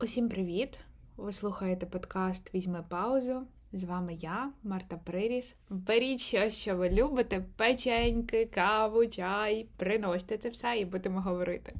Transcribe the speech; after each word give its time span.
Усім 0.00 0.28
привіт! 0.28 0.78
Ви 1.16 1.32
слухаєте 1.32 1.86
подкаст 1.86 2.54
Візьми 2.54 2.84
паузу. 2.88 3.42
З 3.72 3.84
вами 3.84 4.14
я, 4.14 4.50
Марта 4.62 4.96
Приріс. 4.96 5.56
Беріть 5.70 6.20
щось, 6.20 6.54
що 6.54 6.76
ви 6.76 6.90
любите: 6.90 7.44
печеньки, 7.56 8.46
каву, 8.46 9.06
чай. 9.06 9.66
Приносьте 9.76 10.38
це 10.38 10.48
все 10.48 10.76
і 10.76 10.84
будемо 10.84 11.20
говорити. 11.20 11.74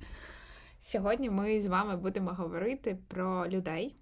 Сьогодні 0.81 1.31
ми 1.31 1.61
з 1.61 1.67
вами 1.67 1.97
будемо 1.97 2.31
говорити 2.31 2.99
про 3.09 3.49
людей, 3.49 3.97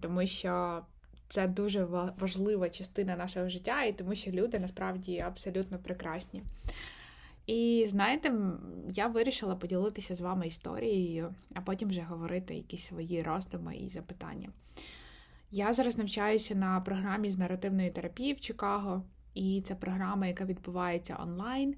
тому 0.00 0.26
що 0.26 0.82
це 1.28 1.48
дуже 1.48 1.84
важлива 2.18 2.70
частина 2.70 3.16
нашого 3.16 3.48
життя, 3.48 3.82
і 3.82 3.92
тому 3.92 4.14
що 4.14 4.30
люди 4.30 4.58
насправді 4.58 5.20
абсолютно 5.20 5.78
прекрасні. 5.78 6.42
І 7.46 7.86
знаєте, 7.88 8.32
я 8.94 9.06
вирішила 9.06 9.56
поділитися 9.56 10.14
з 10.14 10.20
вами 10.20 10.46
історією, 10.46 11.34
а 11.54 11.60
потім 11.60 11.88
вже 11.88 12.02
говорити 12.02 12.54
якісь 12.54 12.86
свої 12.86 13.22
роздуми 13.22 13.76
і 13.76 13.88
запитання. 13.88 14.48
Я 15.50 15.72
зараз 15.72 15.98
навчаюся 15.98 16.54
на 16.54 16.80
програмі 16.80 17.30
з 17.30 17.38
наративної 17.38 17.90
терапії 17.90 18.32
в 18.32 18.40
Чикаго, 18.40 19.02
і 19.34 19.62
це 19.66 19.74
програма, 19.74 20.26
яка 20.26 20.44
відбувається 20.44 21.18
онлайн. 21.22 21.74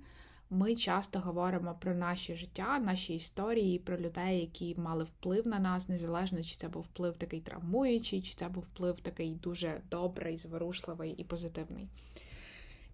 Ми 0.51 0.77
часто 0.77 1.19
говоримо 1.19 1.75
про 1.81 1.95
наше 1.95 2.37
життя, 2.37 2.79
наші 2.79 3.15
історії, 3.15 3.79
про 3.79 3.99
людей, 3.99 4.41
які 4.41 4.81
мали 4.81 5.05
вплив 5.05 5.47
на 5.47 5.59
нас, 5.59 5.89
незалежно 5.89 6.43
чи 6.43 6.57
це 6.57 6.69
був 6.69 6.83
вплив 6.83 7.17
такий 7.17 7.41
травмуючий, 7.41 8.23
чи 8.23 8.35
це 8.35 8.49
був 8.49 8.63
вплив 8.63 9.01
такий 9.01 9.35
дуже 9.35 9.81
добрий, 9.91 10.37
зворушливий 10.37 11.13
і 11.13 11.25
позитивний. 11.25 11.89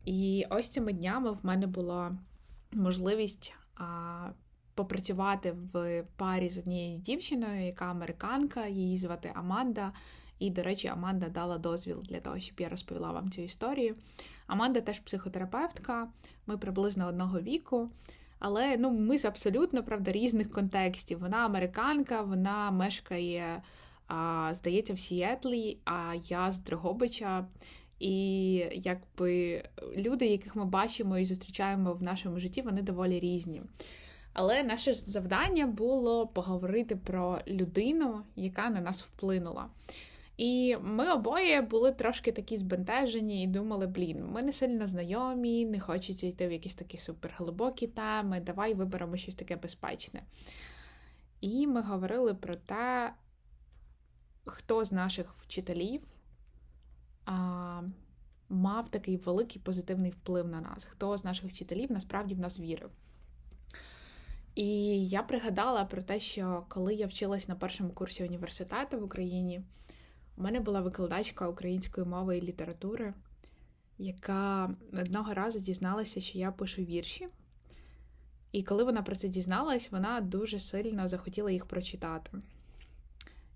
І 0.05 0.47
ось 0.51 0.69
цими 0.69 0.93
днями 0.93 1.31
в 1.31 1.39
мене 1.43 1.67
була 1.67 2.17
можливість 2.73 3.55
а, 3.77 4.29
попрацювати 4.75 5.57
в 5.73 6.05
парі 6.17 6.51
з 6.51 6.59
однією 6.59 6.99
дівчиною, 6.99 7.67
яка 7.67 7.85
американка, 7.85 8.67
її 8.67 8.97
звати 8.97 9.33
Аманда. 9.35 9.93
І, 10.39 10.51
до 10.51 10.63
речі, 10.63 10.89
Аманда 10.89 11.29
дала 11.29 11.59
дозвіл 11.59 12.03
для 12.03 12.21
того, 12.21 12.39
щоб 12.39 12.61
я 12.61 12.69
розповіла 12.69 13.13
вам 13.13 13.31
цю 13.31 13.43
історію. 13.43 13.95
Аманда 14.47 14.81
теж 14.81 15.01
психотерапевтка, 15.01 16.09
ми 16.47 16.59
приблизно 16.59 17.07
одного 17.07 17.41
віку. 17.41 17.91
Але 18.39 18.77
ну, 18.77 18.91
ми 18.91 19.19
з 19.19 19.25
абсолютно 19.25 19.83
правда 19.85 20.13
різних 20.13 20.51
контекстів. 20.51 21.19
Вона 21.19 21.37
американка, 21.37 22.23
вона 22.23 22.71
мешкає, 22.71 23.63
а, 24.07 24.51
здається, 24.55 24.95
в 24.95 24.99
Сіетлі, 24.99 25.79
а 25.85 26.15
я 26.29 26.51
з 26.51 26.59
Дрогобича. 26.59 27.47
І 28.03 28.55
якби 28.75 29.63
люди, 29.97 30.27
яких 30.27 30.57
ми 30.57 30.65
бачимо 30.65 31.19
і 31.19 31.25
зустрічаємо 31.25 31.93
в 31.93 32.03
нашому 32.03 32.39
житті, 32.39 32.63
вони 32.63 32.83
доволі 32.83 33.21
різні. 33.21 33.63
Але 34.33 34.63
наше 34.63 34.95
завдання 34.95 35.67
було 35.67 36.27
поговорити 36.27 36.97
про 36.97 37.41
людину, 37.47 38.23
яка 38.37 38.71
на 38.71 38.81
нас 38.81 39.03
вплинула. 39.03 39.69
І 40.37 40.77
ми 40.81 41.13
обоє 41.13 41.63
були 41.63 41.93
трошки 41.93 42.33
такі 42.33 42.57
збентежені 42.57 43.45
і 43.45 43.47
думали, 43.47 43.87
блін, 43.87 44.25
ми 44.33 44.43
не 44.43 44.53
сильно 44.53 44.87
знайомі, 44.87 45.67
не 45.67 45.81
хочеться 45.81 46.27
йти 46.27 46.49
в 46.49 46.53
якісь 46.53 46.75
такі 46.75 46.99
суперглибокі 46.99 47.87
теми, 47.87 48.41
давай 48.41 48.75
виберемо 48.75 49.17
щось 49.17 49.35
таке 49.35 49.57
безпечне. 49.57 50.23
І 51.41 51.67
ми 51.67 51.83
говорили 51.83 52.35
про 52.35 52.57
те, 52.57 53.13
хто 54.45 54.85
з 54.85 54.93
наших 54.93 55.35
вчителів 55.39 56.12
мав 58.49 58.91
такий 58.91 59.17
великий 59.17 59.63
позитивний 59.63 60.11
вплив 60.11 60.49
на 60.49 60.61
нас, 60.61 60.85
хто 60.85 61.17
з 61.17 61.25
наших 61.25 61.51
вчителів 61.51 61.93
насправді 61.93 62.35
в 62.35 62.39
нас 62.39 62.61
вірив. 62.61 62.91
І 64.55 64.67
я 65.09 65.23
пригадала 65.23 65.85
про 65.85 66.03
те, 66.03 66.21
що 66.21 66.65
коли 66.69 66.95
я 66.95 67.07
вчилась 67.07 67.49
на 67.49 67.55
першому 67.55 67.91
курсі 67.91 68.25
університету 68.25 69.01
в 69.01 69.05
Україні, 69.05 69.63
у 70.37 70.43
мене 70.43 70.61
була 70.61 70.81
викладачка 70.81 71.49
української 71.49 72.07
мови 72.07 72.39
і 72.39 72.43
літератури, 72.43 73.15
яка 73.99 74.75
одного 74.93 75.35
разу 75.35 75.61
дізналася, 75.61 76.21
що 76.21 76.39
я 76.39 76.53
пишу 76.53 76.83
вірші. 76.83 77.29
І 78.53 78.63
коли 78.63 78.85
вона 78.85 79.03
про 79.03 79.17
це 79.17 79.29
дізналась, 79.29 79.91
вона 79.91 80.21
дуже 80.21 80.61
сильно 80.61 81.09
захотіла 81.09 81.51
їх 81.51 81.67
прочитати. 81.67 82.31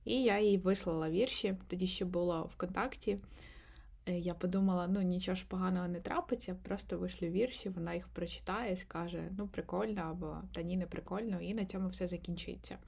І 0.05 0.23
я 0.23 0.41
їй 0.41 0.59
вислала 0.59 1.11
вірші, 1.11 1.57
тоді 1.69 1.87
ще 1.87 2.05
було 2.05 2.51
ВКонтакті. 2.55 3.19
Е, 4.07 4.19
я 4.19 4.35
подумала, 4.35 4.87
ну 4.87 5.03
нічого 5.03 5.35
ж 5.35 5.47
поганого 5.49 5.89
не 5.89 6.01
трапиться, 6.01 6.57
просто 6.63 6.99
вишлю 6.99 7.29
вірші, 7.29 7.69
вона 7.69 7.95
їх 7.95 8.09
прочитає, 8.09 8.77
скаже, 8.77 9.23
ну, 9.39 9.49
прикольно, 9.49 10.03
або 10.03 10.37
та 10.53 10.63
ні, 10.63 10.77
не 10.77 10.87
прикольно, 10.87 11.41
і 11.41 11.55
на 11.55 11.65
цьому 11.65 11.89
все 11.89 12.07
закінчиться. 12.07 12.79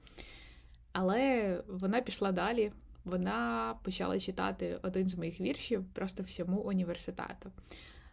Але 0.91 1.63
вона 1.67 2.01
пішла 2.01 2.31
далі, 2.31 2.71
вона 3.05 3.75
почала 3.83 4.19
читати 4.19 4.79
один 4.81 5.07
з 5.07 5.15
моїх 5.15 5.41
віршів 5.41 5.85
просто 5.93 6.23
всьому 6.23 6.57
університету. 6.57 7.51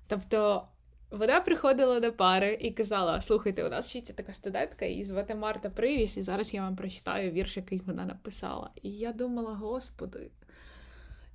Тобто. 0.06 0.68
Вона 1.10 1.40
приходила 1.40 2.00
на 2.00 2.10
пари 2.10 2.58
і 2.60 2.70
казала: 2.70 3.20
слухайте, 3.20 3.64
у 3.66 3.68
нас 3.68 3.88
вчиться 3.88 4.12
така 4.12 4.32
студентка, 4.32 4.84
її 4.84 5.04
звати 5.04 5.34
Марта 5.34 5.70
Приріс, 5.70 6.16
і 6.16 6.22
зараз 6.22 6.54
я 6.54 6.62
вам 6.62 6.76
прочитаю 6.76 7.30
вірш, 7.30 7.56
який 7.56 7.78
вона 7.78 8.04
написала. 8.04 8.70
І 8.82 8.90
я 8.90 9.12
думала, 9.12 9.54
господи, 9.54 10.30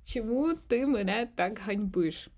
чому 0.04 0.54
ти 0.68 0.86
мене 0.86 1.28
так 1.34 1.60
ганьбиш? 1.66 2.30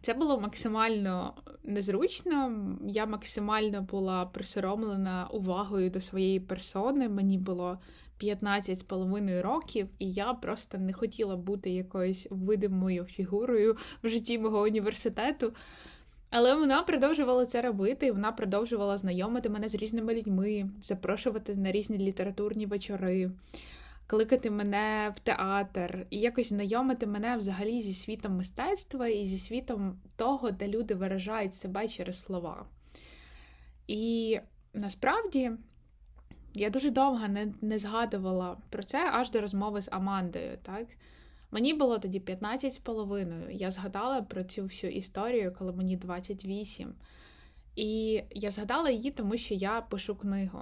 Це 0.00 0.14
було 0.14 0.40
максимально 0.40 1.34
незручно. 1.64 2.52
Я 2.86 3.06
максимально 3.06 3.82
була 3.82 4.26
присоромлена 4.26 5.28
увагою 5.32 5.90
до 5.90 6.00
своєї 6.00 6.40
персони. 6.40 7.08
Мені 7.08 7.38
було 7.38 7.78
15 8.18 8.78
з 8.78 8.82
половиною 8.82 9.42
років, 9.42 9.88
і 9.98 10.10
я 10.10 10.34
просто 10.34 10.78
не 10.78 10.92
хотіла 10.92 11.36
бути 11.36 11.70
якоюсь 11.70 12.26
видимою 12.30 13.04
фігурою 13.04 13.76
в 14.02 14.08
житті 14.08 14.38
мого 14.38 14.60
університету. 14.62 15.52
Але 16.30 16.54
вона 16.54 16.82
продовжувала 16.82 17.46
це 17.46 17.62
робити, 17.62 18.12
вона 18.12 18.32
продовжувала 18.32 18.96
знайомити 18.96 19.48
мене 19.48 19.68
з 19.68 19.74
різними 19.74 20.14
людьми, 20.14 20.70
запрошувати 20.82 21.54
на 21.54 21.72
різні 21.72 21.98
літературні 21.98 22.66
вечори 22.66 23.30
кликати 24.06 24.50
мене 24.50 25.14
в 25.16 25.20
театр 25.20 26.06
і 26.10 26.18
якось 26.18 26.48
знайомити 26.48 27.06
мене 27.06 27.36
взагалі 27.36 27.82
зі 27.82 27.94
світом 27.94 28.36
мистецтва 28.36 29.08
і 29.08 29.26
зі 29.26 29.38
світом 29.38 30.00
того, 30.16 30.50
де 30.50 30.68
люди 30.68 30.94
виражають 30.94 31.54
себе 31.54 31.88
через 31.88 32.20
слова. 32.20 32.66
І 33.86 34.40
насправді 34.74 35.52
я 36.54 36.70
дуже 36.70 36.90
довго 36.90 37.28
не 37.28 37.52
не 37.60 37.78
згадувала 37.78 38.56
про 38.70 38.82
це 38.82 39.10
аж 39.12 39.30
до 39.30 39.40
розмови 39.40 39.82
з 39.82 39.88
Амандою. 39.92 40.58
так? 40.62 40.86
Мені 41.50 41.74
було 41.74 41.98
тоді 41.98 42.20
15 42.20 42.74
з 42.74 42.78
половиною. 42.78 43.50
Я 43.50 43.70
згадала 43.70 44.22
про 44.22 44.44
цю 44.44 44.62
всю 44.62 44.92
історію, 44.92 45.54
коли 45.58 45.72
мені 45.72 45.96
28. 45.96 46.94
І 47.76 48.22
я 48.30 48.50
згадала 48.50 48.90
її, 48.90 49.10
тому 49.10 49.36
що 49.36 49.54
я 49.54 49.80
пишу 49.80 50.16
книгу. 50.16 50.60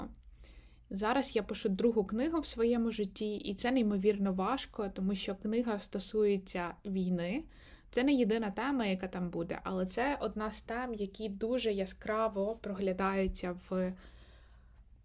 Зараз 0.90 1.36
я 1.36 1.42
пишу 1.42 1.68
другу 1.68 2.04
книгу 2.04 2.40
в 2.40 2.46
своєму 2.46 2.90
житті, 2.90 3.36
і 3.36 3.54
це 3.54 3.70
неймовірно 3.70 4.32
важко, 4.32 4.88
тому 4.94 5.14
що 5.14 5.34
книга 5.34 5.78
стосується 5.78 6.74
війни. 6.84 7.44
Це 7.90 8.04
не 8.04 8.12
єдина 8.12 8.50
тема, 8.50 8.86
яка 8.86 9.08
там 9.08 9.30
буде, 9.30 9.60
але 9.62 9.86
це 9.86 10.18
одна 10.20 10.52
з 10.52 10.60
тем, 10.60 10.94
які 10.94 11.28
дуже 11.28 11.72
яскраво 11.72 12.56
проглядаються 12.56 13.52
в, 13.52 13.92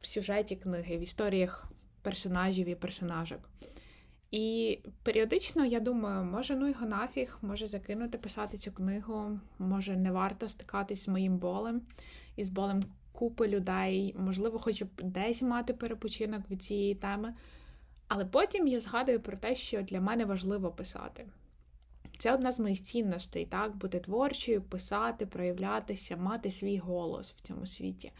в 0.01 0.07
сюжеті 0.07 0.55
книги, 0.55 0.97
в 0.97 1.01
історіях 1.01 1.71
персонажів 2.01 2.67
і 2.67 2.75
персонажок. 2.75 3.39
І 4.31 4.79
періодично 5.03 5.65
я 5.65 5.79
думаю, 5.79 6.25
може, 6.25 6.55
ну 6.55 6.67
його 6.67 6.85
нафіг, 6.85 7.37
може 7.41 7.67
закинути 7.67 8.17
писати 8.17 8.57
цю 8.57 8.71
книгу, 8.71 9.39
може 9.59 9.97
не 9.97 10.11
варто 10.11 10.47
стикатись 10.47 11.03
з 11.03 11.07
моїм 11.07 11.37
болем 11.37 11.81
і 12.35 12.43
з 12.43 12.49
болем 12.49 12.83
купи 13.11 13.47
людей, 13.47 14.15
можливо, 14.17 14.59
хочу 14.59 14.87
десь 14.97 15.41
мати 15.41 15.73
перепочинок 15.73 16.51
від 16.51 16.63
цієї 16.63 16.95
теми. 16.95 17.33
Але 18.07 18.25
потім 18.25 18.67
я 18.67 18.79
згадую 18.79 19.19
про 19.19 19.37
те, 19.37 19.55
що 19.55 19.81
для 19.81 20.01
мене 20.01 20.25
важливо 20.25 20.71
писати. 20.71 21.27
Це 22.17 22.33
одна 22.33 22.51
з 22.51 22.59
моїх 22.59 22.81
цінностей, 22.81 23.45
так, 23.45 23.75
бути 23.75 23.99
творчою, 23.99 24.61
писати, 24.61 25.25
проявлятися, 25.25 26.17
мати 26.17 26.51
свій 26.51 26.77
голос 26.77 27.33
в 27.33 27.41
цьому 27.41 27.65
світі. 27.65 28.11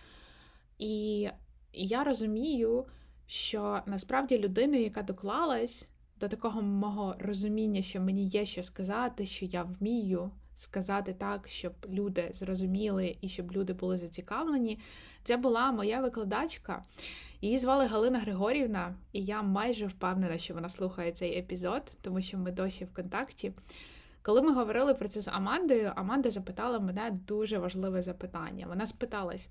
І 0.77 1.29
я 1.73 2.03
розумію, 2.03 2.85
що 3.27 3.81
насправді 3.85 4.39
людиною, 4.39 4.83
яка 4.83 5.01
доклалась 5.01 5.87
до 6.19 6.27
такого 6.27 6.61
мого 6.61 7.15
розуміння, 7.19 7.81
що 7.81 8.01
мені 8.01 8.27
є 8.27 8.45
що 8.45 8.63
сказати, 8.63 9.25
що 9.25 9.45
я 9.45 9.63
вмію 9.63 10.31
сказати 10.59 11.13
так, 11.13 11.47
щоб 11.47 11.73
люди 11.89 12.31
зрозуміли 12.33 13.17
і 13.21 13.29
щоб 13.29 13.51
люди 13.51 13.73
були 13.73 13.97
зацікавлені. 13.97 14.79
Це 15.23 15.37
була 15.37 15.71
моя 15.71 16.01
викладачка. 16.01 16.83
Її 17.41 17.57
звали 17.57 17.85
Галина 17.87 18.19
Григорівна, 18.19 18.95
і 19.13 19.23
я 19.23 19.41
майже 19.41 19.87
впевнена, 19.87 20.37
що 20.37 20.53
вона 20.53 20.69
слухає 20.69 21.11
цей 21.11 21.37
епізод, 21.39 21.83
тому 22.01 22.21
що 22.21 22.37
ми 22.37 22.51
досі 22.51 22.85
в 22.85 22.93
контакті. 22.93 23.53
Коли 24.21 24.41
ми 24.41 24.53
говорили 24.53 24.93
про 24.93 25.07
це 25.07 25.21
з 25.21 25.27
Амандою, 25.27 25.91
Аманда 25.95 26.31
запитала 26.31 26.79
мене 26.79 27.19
дуже 27.27 27.57
важливе 27.57 28.01
запитання. 28.01 28.65
Вона 28.69 28.85
спиталась: 28.85 29.49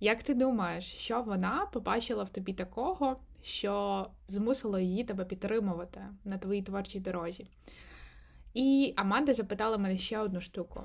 як 0.00 0.22
ти 0.22 0.34
думаєш, 0.34 0.84
що 0.84 1.22
вона 1.22 1.66
побачила 1.72 2.24
в 2.24 2.28
тобі 2.28 2.52
такого, 2.52 3.16
що 3.42 4.06
змусило 4.28 4.78
її 4.78 5.04
тебе 5.04 5.24
підтримувати 5.24 6.00
на 6.24 6.38
твоїй 6.38 6.62
творчій 6.62 7.00
дорозі. 7.00 7.46
І 8.54 8.92
Аманда 8.96 9.34
запитала 9.34 9.78
мене 9.78 9.98
ще 9.98 10.18
одну 10.18 10.40
штуку. 10.40 10.84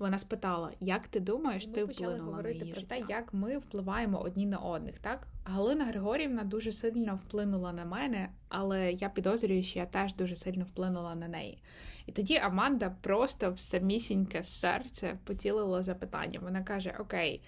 Вона 0.00 0.18
спитала, 0.18 0.70
як 0.80 1.08
ти 1.08 1.20
думаєш, 1.20 1.66
ми 1.66 1.72
ти 1.72 1.84
вплинула 1.84 2.18
говорити 2.18 2.58
на 2.58 2.64
її 2.64 2.74
про 2.74 2.82
те, 2.82 3.02
як 3.08 3.34
ми 3.34 3.58
впливаємо 3.58 4.20
одні 4.20 4.46
на 4.46 4.58
одних. 4.58 4.98
Так, 4.98 5.26
Галина 5.44 5.84
Григорівна 5.84 6.44
дуже 6.44 6.72
сильно 6.72 7.16
вплинула 7.16 7.72
на 7.72 7.84
мене, 7.84 8.30
але 8.48 8.92
я 8.92 9.08
підозрюю, 9.08 9.62
що 9.62 9.78
я 9.78 9.86
теж 9.86 10.14
дуже 10.14 10.34
сильно 10.34 10.64
вплинула 10.64 11.14
на 11.14 11.28
неї. 11.28 11.62
І 12.06 12.12
тоді 12.12 12.36
Аманда 12.36 12.96
просто 13.00 13.50
в 13.50 13.58
самісіньке 13.58 14.42
серце 14.42 15.18
поцілила 15.24 15.82
запитання. 15.82 16.38
Вона 16.42 16.62
каже: 16.62 16.94
Окей, 17.00 17.42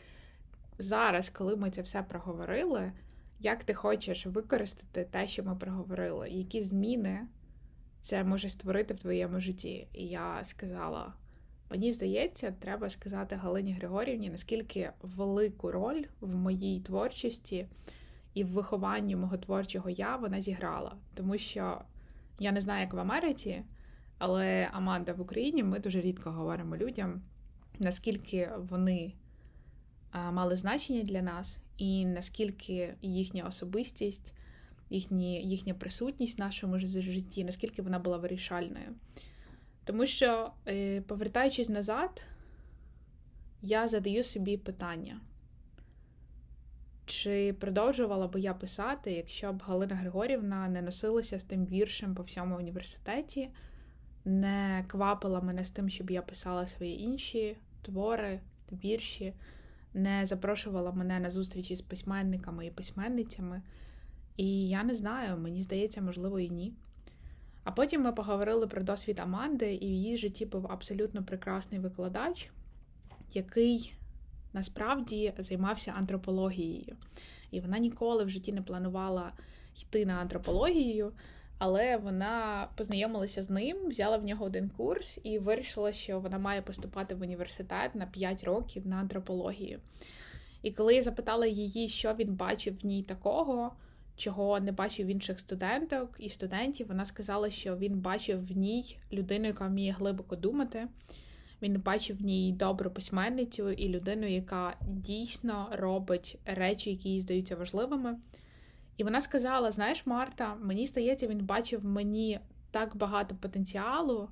зараз, 0.78 1.30
коли 1.30 1.56
ми 1.56 1.70
це 1.70 1.82
все 1.82 2.02
проговорили, 2.02 2.92
як 3.40 3.64
ти 3.64 3.74
хочеш 3.74 4.26
використати 4.26 5.04
те, 5.04 5.28
що 5.28 5.42
ми 5.42 5.56
проговорили, 5.56 6.30
які 6.30 6.60
зміни 6.60 7.26
це 8.02 8.24
може 8.24 8.48
створити 8.48 8.94
в 8.94 8.98
твоєму 8.98 9.40
житті? 9.40 9.86
І 9.94 10.06
я 10.06 10.44
сказала. 10.44 11.12
Мені 11.70 11.92
здається, 11.92 12.54
треба 12.60 12.88
сказати 12.88 13.36
Галині 13.36 13.72
Григорівні, 13.72 14.30
наскільки 14.30 14.90
велику 15.02 15.70
роль 15.70 16.02
в 16.20 16.36
моїй 16.36 16.80
творчості 16.80 17.66
і 18.34 18.44
в 18.44 18.48
вихованні 18.48 19.16
мого 19.16 19.36
творчого 19.36 19.90
я 19.90 20.16
вона 20.16 20.40
зіграла. 20.40 20.96
Тому 21.14 21.38
що 21.38 21.80
я 22.38 22.52
не 22.52 22.60
знаю, 22.60 22.80
як 22.80 22.94
в 22.94 22.98
Америці, 22.98 23.62
але 24.18 24.68
Аманда 24.72 25.12
в 25.12 25.20
Україні 25.20 25.62
ми 25.62 25.78
дуже 25.78 26.00
рідко 26.00 26.30
говоримо 26.30 26.76
людям, 26.76 27.22
наскільки 27.78 28.50
вони 28.58 29.12
мали 30.32 30.56
значення 30.56 31.02
для 31.02 31.22
нас, 31.22 31.58
і 31.78 32.06
наскільки 32.06 32.94
їхня 33.02 33.44
особистість, 33.44 34.34
їхні, 34.92 35.42
їхня 35.42 35.74
присутність 35.74 36.38
в 36.38 36.40
нашому 36.40 36.78
житті, 36.78 37.44
наскільки 37.44 37.82
вона 37.82 37.98
була 37.98 38.16
вирішальною. 38.16 38.94
Тому 39.84 40.06
що, 40.06 40.52
е, 40.68 41.00
повертаючись 41.00 41.68
назад, 41.68 42.22
я 43.62 43.88
задаю 43.88 44.24
собі 44.24 44.56
питання, 44.56 45.20
чи 47.06 47.52
продовжувала 47.60 48.28
би 48.28 48.40
я 48.40 48.54
писати, 48.54 49.12
якщо 49.12 49.52
б 49.52 49.62
Галина 49.66 49.94
Григорівна 49.94 50.68
не 50.68 50.82
носилася 50.82 51.38
з 51.38 51.44
тим 51.44 51.66
віршем 51.66 52.14
по 52.14 52.22
всьому 52.22 52.56
університеті, 52.56 53.48
не 54.24 54.84
квапила 54.88 55.40
мене 55.40 55.64
з 55.64 55.70
тим, 55.70 55.88
щоб 55.88 56.10
я 56.10 56.22
писала 56.22 56.66
свої 56.66 57.02
інші 57.02 57.56
твори, 57.82 58.40
вірші, 58.72 59.34
не 59.94 60.26
запрошувала 60.26 60.92
мене 60.92 61.20
на 61.20 61.30
зустрічі 61.30 61.76
з 61.76 61.80
письменниками 61.80 62.66
і 62.66 62.70
письменницями. 62.70 63.62
І 64.36 64.68
я 64.68 64.84
не 64.84 64.94
знаю, 64.94 65.38
мені 65.38 65.62
здається, 65.62 66.02
можливо, 66.02 66.40
і 66.40 66.50
ні. 66.50 66.72
А 67.64 67.72
потім 67.72 68.02
ми 68.02 68.12
поговорили 68.12 68.66
про 68.66 68.82
досвід 68.82 69.20
Аманди, 69.20 69.74
і 69.74 69.86
в 69.86 69.90
її 69.90 70.16
житті 70.16 70.46
був 70.46 70.72
абсолютно 70.72 71.24
прекрасний 71.24 71.80
викладач, 71.80 72.50
який 73.34 73.94
насправді 74.52 75.34
займався 75.38 75.94
антропологією. 75.96 76.96
І 77.50 77.60
вона 77.60 77.78
ніколи 77.78 78.24
в 78.24 78.30
житті 78.30 78.52
не 78.52 78.62
планувала 78.62 79.32
йти 79.82 80.06
на 80.06 80.14
антропологію, 80.14 81.12
але 81.58 81.96
вона 81.96 82.68
познайомилася 82.76 83.42
з 83.42 83.50
ним, 83.50 83.88
взяла 83.88 84.16
в 84.16 84.24
нього 84.24 84.44
один 84.44 84.68
курс 84.68 85.20
і 85.22 85.38
вирішила, 85.38 85.92
що 85.92 86.20
вона 86.20 86.38
має 86.38 86.62
поступати 86.62 87.14
в 87.14 87.22
університет 87.22 87.94
на 87.94 88.06
5 88.06 88.44
років 88.44 88.86
на 88.86 88.96
антропологію. 88.96 89.80
І 90.62 90.70
коли 90.70 90.94
я 90.94 91.02
запитала 91.02 91.46
її, 91.46 91.88
що 91.88 92.14
він 92.14 92.34
бачив 92.34 92.78
в 92.82 92.86
ній 92.86 93.02
такого 93.02 93.72
чого 94.16 94.60
не 94.60 94.72
бачив 94.72 95.06
в 95.06 95.10
інших 95.10 95.40
студенток 95.40 96.16
і 96.18 96.28
студентів. 96.28 96.88
Вона 96.88 97.04
сказала, 97.04 97.50
що 97.50 97.76
він 97.76 98.00
бачив 98.00 98.46
в 98.46 98.56
ній 98.56 98.96
людину, 99.12 99.46
яка 99.46 99.66
вміє 99.66 99.92
глибоко 99.92 100.36
думати. 100.36 100.88
Він 101.62 101.80
бачив 101.80 102.18
в 102.18 102.22
ній 102.22 102.52
добру 102.52 102.90
письменницю 102.90 103.70
і 103.70 103.88
людину, 103.88 104.26
яка 104.26 104.76
дійсно 104.88 105.68
робить 105.72 106.38
речі, 106.46 106.90
які 106.90 107.08
їй 107.08 107.20
здаються 107.20 107.56
важливими. 107.56 108.18
І 108.96 109.04
вона 109.04 109.20
сказала: 109.20 109.72
Знаєш, 109.72 110.06
Марта, 110.06 110.54
мені 110.54 110.86
здається, 110.86 111.26
він 111.26 111.44
бачив 111.44 111.80
в 111.80 111.84
мені 111.84 112.40
так 112.70 112.96
багато 112.96 113.34
потенціалу 113.34 114.28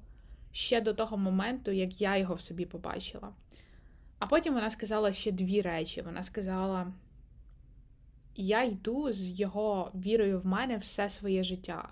ще 0.53 0.81
до 0.81 0.95
того 0.95 1.17
моменту, 1.17 1.71
як 1.71 2.01
я 2.01 2.17
його 2.17 2.35
в 2.35 2.41
собі 2.41 2.67
побачила. 2.67 3.33
А 4.19 4.27
потім 4.27 4.55
вона 4.55 4.71
сказала 4.71 5.13
ще 5.13 5.33
дві 5.33 5.61
речі. 5.63 6.03
Вона 6.03 6.23
сказала: 6.23 6.93
я 8.37 8.65
йду 8.65 9.13
з 9.13 9.41
його 9.41 9.91
вірою 9.95 10.41
в 10.41 10.47
мене 10.47 10.77
все 10.77 11.09
своє 11.09 11.45
життя. 11.45 11.89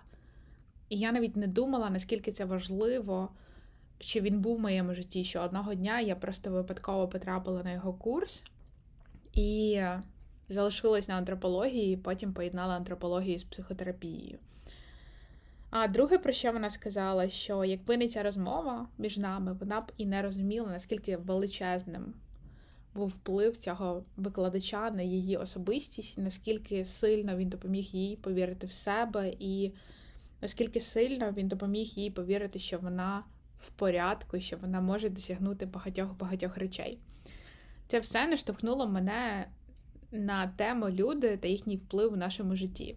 І 0.89 0.99
я 0.99 1.13
навіть 1.13 1.37
не 1.37 1.47
думала, 1.47 1.91
наскільки 1.91 2.33
це 2.33 2.45
важливо, 2.45 3.29
що 3.99 4.21
він 4.21 4.41
був 4.41 4.57
в 4.57 4.61
моєму 4.61 4.95
житті. 4.95 5.25
Що 5.25 5.41
одного 5.43 5.75
дня 5.75 6.01
я 6.01 6.17
просто 6.17 6.51
випадково 6.51 7.09
потрапила 7.09 7.63
на 7.63 7.73
його 7.73 7.93
курс 7.93 8.45
і 9.33 9.81
залишилась 10.49 11.09
на 11.09 11.15
антропології, 11.15 11.97
потім 11.97 12.33
поєднала 12.33 12.75
антропологію 12.75 13.39
з 13.39 13.45
психотерапією. 13.45 14.39
А 15.71 15.89
друге, 15.89 16.19
про 16.19 16.33
що 16.33 16.53
вона 16.53 16.71
сказала, 16.71 17.29
що 17.29 17.65
якби 17.65 17.97
не 17.97 18.09
ця 18.09 18.23
розмова 18.23 18.89
між 18.99 19.19
нами, 19.19 19.53
вона 19.61 19.81
б 19.81 19.93
і 19.97 20.07
не 20.07 20.23
розуміла, 20.23 20.71
наскільки 20.71 21.17
величезним 21.17 22.15
був 22.99 23.09
вплив 23.09 23.57
цього 23.57 24.05
викладача 24.17 24.91
на 24.91 25.03
її 25.03 25.37
особистість, 25.37 26.19
наскільки 26.19 26.85
сильно 26.85 27.37
він 27.37 27.49
допоміг 27.49 27.85
їй 27.85 28.17
повірити 28.17 28.67
в 28.67 28.73
себе, 28.73 29.35
і 29.39 29.73
наскільки 30.41 30.81
сильно 30.81 31.33
він 31.33 31.49
допоміг 31.49 31.87
їй 31.87 32.11
повірити, 32.11 32.59
що 32.59 32.79
вона 32.79 33.25
в 33.61 33.71
порядку, 33.71 34.41
що 34.41 34.57
вона 34.57 34.81
може 34.81 35.09
досягнути 35.09 35.67
багатьох-багатьох 35.67 36.57
речей. 36.57 36.99
Це 37.87 38.01
все 38.01 38.27
наштовхнуло 38.27 38.89
мене 38.89 39.49
на 40.13 40.47
тему 40.47 40.91
люди 40.91 41.37
та 41.37 41.49
їхній 41.49 41.77
вплив 41.77 42.13
у 42.13 42.17
нашому 42.17 42.57
житті. 42.57 42.97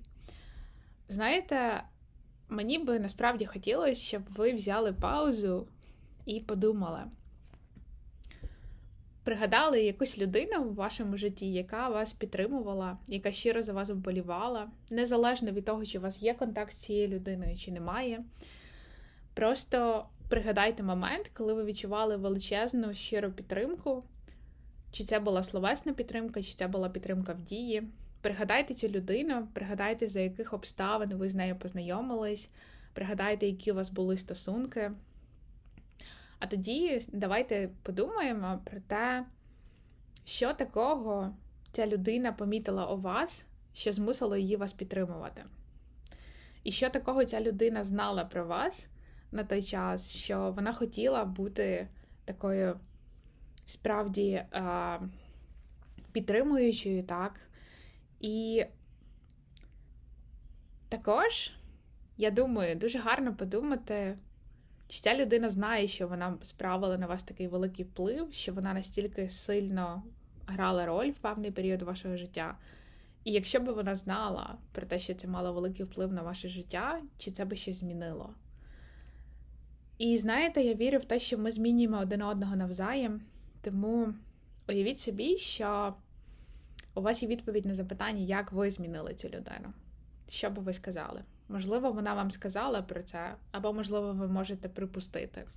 Знаєте, 1.10 1.84
мені 2.50 2.80
би 2.80 3.00
насправді 3.00 3.46
хотілося, 3.46 4.02
щоб 4.02 4.22
ви 4.30 4.54
взяли 4.54 4.94
паузу 4.94 5.68
і 6.26 6.40
подумали 6.40 7.04
пригадали 9.32 9.84
якусь 9.84 10.18
людину 10.18 10.64
в 10.64 10.74
вашому 10.74 11.18
житті, 11.18 11.54
яка 11.54 11.90
вас 11.90 12.14
підтримувала, 12.14 12.98
яка 13.08 13.32
щиро 13.32 13.64
за 13.64 13.74
вас 13.74 13.90
вболівала, 13.90 14.70
незалежно 14.90 15.52
від 15.52 15.66
того, 15.66 15.86
чи 15.86 16.00
у 16.00 16.02
вас 16.02 16.22
є 16.22 16.34
контакт 16.34 16.74
з 16.74 16.76
цією 16.76 17.08
людиною, 17.08 17.58
чи 17.58 17.72
немає. 17.72 18.24
Просто 19.34 20.06
пригадайте 20.30 20.84
момент, 20.84 21.32
коли 21.34 21.54
ви 21.54 21.64
відчували 21.64 22.18
величезну 22.18 22.94
щиру 22.94 23.32
підтримку, 23.32 24.04
чи 24.92 25.04
це 25.04 25.20
була 25.20 25.44
словесна 25.44 25.94
підтримка, 25.94 26.44
чи 26.44 26.54
це 26.54 26.68
була 26.68 26.90
підтримка 26.90 27.34
в 27.34 27.42
дії. 27.42 27.84
Пригадайте 28.22 28.74
цю 28.74 28.88
людину, 28.88 29.48
пригадайте, 29.54 30.08
за 30.08 30.20
яких 30.20 30.54
обставин 30.54 31.10
ви 31.14 31.30
з 31.30 31.36
нею 31.36 31.56
познайомились, 31.56 32.50
пригадайте, 32.94 33.48
які 33.48 33.72
у 33.72 33.76
вас 33.76 33.92
були 33.92 34.18
стосунки. 34.18 34.92
А 36.42 36.48
тоді 36.48 37.02
давайте 37.08 37.70
подумаємо 37.84 38.62
про 38.66 38.80
те, 38.80 39.26
що 40.26 40.54
такого 40.54 41.36
ця 41.72 41.88
людина 41.88 42.32
помітила 42.32 42.88
у 42.88 43.02
вас, 43.02 43.46
що 43.74 43.94
змусило 43.94 44.38
її 44.38 44.56
вас 44.56 44.74
підтримувати. 44.74 45.44
І 46.64 46.72
що 46.72 46.90
такого 46.90 47.26
ця 47.26 47.42
людина 47.42 47.84
знала 47.84 48.26
про 48.26 48.46
вас 48.46 48.88
на 49.32 49.44
той 49.44 49.64
час, 49.64 50.12
що 50.12 50.52
вона 50.56 50.74
хотіла 50.74 51.26
бути 51.26 51.88
такою 52.26 52.80
справді 53.66 54.46
підтримуючою, 56.12 57.04
так? 57.04 57.40
І 58.20 58.66
також, 60.90 61.52
я 62.18 62.32
думаю, 62.32 62.76
дуже 62.76 63.00
гарно 63.00 63.36
подумати. 63.36 64.18
Чи 64.92 65.00
ця 65.00 65.16
людина 65.16 65.50
знає, 65.50 65.88
що 65.88 66.08
вона 66.08 66.38
справила 66.42 66.98
на 66.98 67.08
вас 67.08 67.24
такий 67.24 67.48
великий 67.48 67.86
вплив, 67.86 68.34
що 68.34 68.54
вона 68.54 68.74
настільки 68.74 69.30
сильно 69.30 70.04
грала 70.48 70.86
роль 70.86 71.10
в 71.10 71.18
певний 71.18 71.52
період 71.52 71.82
вашого 71.82 72.18
життя? 72.18 72.58
І 73.24 73.32
якщо 73.32 73.60
б 73.60 73.70
вона 73.70 73.96
знала 73.96 74.58
про 74.72 74.86
те, 74.86 75.00
що 75.00 75.14
це 75.14 75.28
мало 75.28 75.54
великий 75.54 75.86
вплив 75.86 76.14
на 76.14 76.22
ваше 76.22 76.50
життя, 76.50 77.02
чи 77.18 77.32
це 77.32 77.46
би 77.46 77.56
щось 77.56 77.80
змінило? 77.80 78.30
І 79.98 80.18
знаєте, 80.18 80.62
я 80.62 80.74
вірю 80.74 80.98
в 80.98 81.06
те, 81.06 81.20
що 81.20 81.38
ми 81.38 81.52
змінюємо 81.52 82.00
один 82.00 82.22
одного 82.22 82.56
навзаєм, 82.56 83.22
тому 83.62 84.14
уявіть 84.70 85.00
собі, 85.00 85.38
що 85.38 85.94
у 86.96 87.02
вас 87.02 87.24
є 87.24 87.30
відповідь 87.30 87.66
на 87.66 87.76
запитання, 87.76 88.22
як 88.22 88.52
ви 88.52 88.70
змінили 88.70 89.14
цю 89.14 89.28
людину. 89.28 89.74
Що 90.30 90.50
би 90.50 90.62
ви 90.62 90.74
сказали? 90.74 91.24
Можливо, 91.52 91.92
вона 91.92 92.14
вам 92.14 92.32
сказала 92.32 92.82
про 92.82 93.04
це, 93.04 93.36
або, 93.52 93.74
можливо, 93.74 94.14
ви 94.14 94.28
можете 94.28 94.70
припустити. 94.70 95.48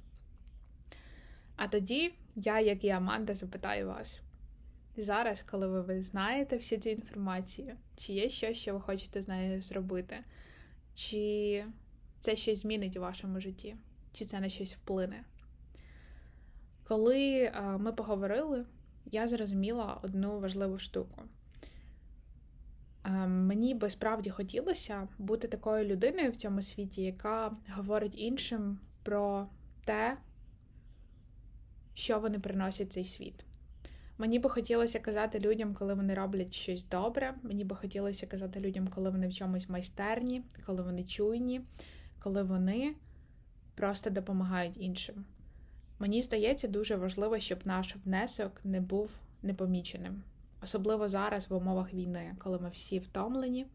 А 1.56 1.68
тоді 1.68 2.14
я, 2.36 2.60
як 2.60 2.84
і 2.84 2.88
Аманда, 2.88 3.34
запитаю 3.34 3.86
вас, 3.86 4.20
зараз, 4.96 5.42
коли 5.50 5.80
ви 5.80 6.02
знаєте 6.02 6.56
всю 6.56 6.80
цю 6.80 6.88
інформацію, 6.88 7.76
чи 7.96 8.12
є 8.12 8.28
щось, 8.28 8.56
що 8.56 8.74
ви 8.74 8.80
хочете 8.80 9.22
з 9.22 9.28
нею 9.28 9.62
зробити, 9.62 10.16
чи 10.94 11.64
це 12.20 12.36
щось 12.36 12.58
змінить 12.62 12.96
у 12.96 13.00
вашому 13.00 13.40
житті, 13.40 13.76
чи 14.12 14.24
це 14.24 14.40
на 14.40 14.48
щось 14.48 14.74
вплине. 14.74 15.24
Коли 16.84 17.52
ми 17.78 17.92
поговорили, 17.92 18.66
я 19.04 19.28
зрозуміла 19.28 20.00
одну 20.02 20.40
важливу 20.40 20.78
штуку. 20.78 21.22
Мені 23.54 23.74
би 23.74 23.90
справді 23.90 24.30
хотілося 24.30 25.08
бути 25.18 25.48
такою 25.48 25.84
людиною 25.84 26.30
в 26.30 26.36
цьому 26.36 26.62
світі, 26.62 27.02
яка 27.02 27.56
говорить 27.68 28.14
іншим 28.16 28.78
про 29.02 29.46
те, 29.84 30.16
що 31.94 32.20
вони 32.20 32.38
приносять 32.38 32.92
цей 32.92 33.04
світ. 33.04 33.44
Мені 34.18 34.38
би 34.38 34.50
хотілося 34.50 34.98
казати 35.00 35.38
людям, 35.38 35.74
коли 35.74 35.94
вони 35.94 36.14
роблять 36.14 36.54
щось 36.54 36.88
добре. 36.88 37.34
Мені 37.42 37.64
би 37.64 37.76
хотілося 37.76 38.26
казати 38.26 38.60
людям, 38.60 38.88
коли 38.88 39.10
вони 39.10 39.28
в 39.28 39.34
чомусь 39.34 39.68
майстерні, 39.68 40.42
коли 40.66 40.82
вони 40.82 41.04
чуйні, 41.04 41.60
коли 42.18 42.42
вони 42.42 42.94
просто 43.74 44.10
допомагають 44.10 44.76
іншим. 44.76 45.24
Мені 45.98 46.22
здається, 46.22 46.68
дуже 46.68 46.96
важливо, 46.96 47.38
щоб 47.38 47.58
наш 47.64 47.96
внесок 48.04 48.60
не 48.64 48.80
був 48.80 49.10
непоміченим. 49.42 50.22
Особливо 50.64 51.08
зараз 51.08 51.50
в 51.50 51.54
умовах 51.54 51.94
війни, 51.94 52.36
коли 52.38 52.58
ми 52.58 52.68
всі 52.68 52.98
втомлені, 52.98 53.66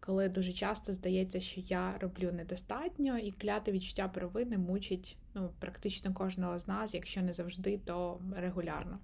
коли 0.00 0.28
дуже 0.28 0.52
часто 0.52 0.92
здається, 0.92 1.40
що 1.40 1.60
я 1.60 1.98
роблю 2.00 2.32
недостатньо, 2.32 3.18
і 3.18 3.30
кляте 3.30 3.72
відчуття 3.72 4.08
провини 4.08 4.58
мучить 4.58 5.16
ну, 5.34 5.50
практично 5.58 6.14
кожного 6.14 6.58
з 6.58 6.68
нас, 6.68 6.94
якщо 6.94 7.22
не 7.22 7.32
завжди, 7.32 7.78
то 7.78 8.20
регулярно. 8.36 8.98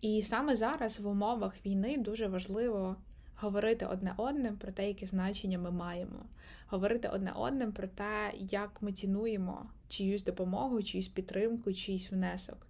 І 0.00 0.22
саме 0.22 0.56
зараз 0.56 1.00
в 1.00 1.06
умовах 1.06 1.66
війни 1.66 1.98
дуже 1.98 2.26
важливо 2.26 2.96
говорити 3.36 3.86
одне 3.86 4.14
одним 4.16 4.56
про 4.56 4.72
те, 4.72 4.88
яке 4.88 5.06
значення 5.06 5.58
ми 5.58 5.70
маємо, 5.70 6.26
говорити 6.66 7.08
одне 7.08 7.32
одним 7.32 7.72
про 7.72 7.88
те, 7.88 8.32
як 8.38 8.82
ми 8.82 8.92
цінуємо 8.92 9.66
чиюсь 9.88 10.24
допомогу, 10.24 10.82
чиюсь 10.82 11.08
підтримку, 11.08 11.72
чийсь 11.72 12.10
внесок. 12.12 12.66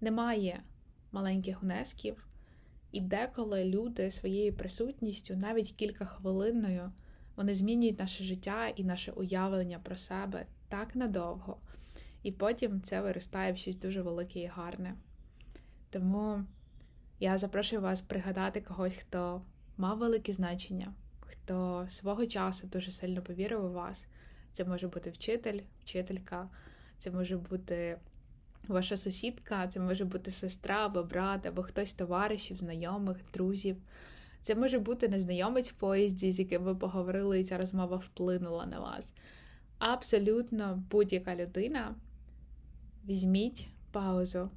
Немає 0.00 0.62
маленьких 1.12 1.62
внесків, 1.62 2.29
і 2.92 3.00
деколи 3.00 3.64
люди 3.64 4.10
своєю 4.10 4.52
присутністю, 4.52 5.36
навіть 5.36 5.72
кілька 5.72 6.04
хвилинною, 6.04 6.92
вони 7.36 7.54
змінюють 7.54 7.98
наше 7.98 8.24
життя 8.24 8.68
і 8.68 8.84
наше 8.84 9.12
уявлення 9.12 9.78
про 9.78 9.96
себе 9.96 10.46
так 10.68 10.96
надовго, 10.96 11.56
і 12.22 12.32
потім 12.32 12.82
це 12.82 13.00
виростає 13.00 13.52
в 13.52 13.56
щось 13.56 13.76
дуже 13.76 14.02
велике 14.02 14.40
і 14.40 14.46
гарне. 14.46 14.94
Тому 15.90 16.44
я 17.20 17.38
запрошую 17.38 17.82
вас 17.82 18.00
пригадати 18.00 18.60
когось, 18.60 18.96
хто 18.96 19.42
мав 19.76 19.98
велике 19.98 20.32
значення, 20.32 20.94
хто 21.20 21.86
свого 21.90 22.26
часу 22.26 22.66
дуже 22.66 22.90
сильно 22.90 23.22
повірив 23.22 23.64
у 23.64 23.72
вас. 23.72 24.06
Це 24.52 24.64
може 24.64 24.88
бути 24.88 25.10
вчитель, 25.10 25.60
вчителька, 25.80 26.48
це 26.98 27.10
може 27.10 27.36
бути 27.36 27.98
ваша 28.70 28.96
сусідка, 28.96 29.68
це 29.68 29.80
може 29.80 30.04
бути 30.04 30.30
сестра 30.30 30.86
або 30.86 31.02
брат, 31.02 31.46
або 31.46 31.62
хтось 31.62 31.92
товаришів, 31.92 32.56
знайомих, 32.56 33.16
друзів. 33.34 33.76
Це 34.42 34.54
може 34.54 34.78
бути 34.78 35.08
незнайомець 35.08 35.70
в 35.70 35.74
поїзді, 35.74 36.32
з 36.32 36.38
яким 36.38 36.62
ви 36.62 36.74
поговорили, 36.74 37.40
і 37.40 37.44
ця 37.44 37.58
розмова 37.58 37.96
вплинула 37.96 38.66
на 38.66 38.80
вас. 38.80 39.14
Абсолютно 39.78 40.82
будь-яка 40.90 41.36
людина. 41.36 41.94
Візьміть 43.06 43.68
паузу, 43.92 44.50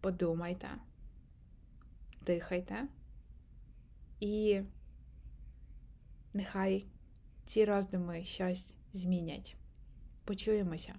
подумайте, 0.00 0.68
дихайте, 2.26 2.88
і 4.20 4.60
нехай 6.34 6.86
ці 7.46 7.64
роздуми 7.64 8.24
щось 8.24 8.74
змінять. 8.92 9.56
Почуємося. 10.24 10.94